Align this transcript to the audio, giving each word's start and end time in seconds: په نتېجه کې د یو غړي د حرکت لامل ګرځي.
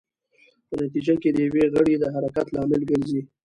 په 0.67 0.75
نتېجه 0.81 1.13
کې 1.21 1.29
د 1.31 1.37
یو 1.45 1.73
غړي 1.75 1.93
د 1.99 2.03
حرکت 2.13 2.47
لامل 2.55 2.81
ګرځي. 2.91 3.21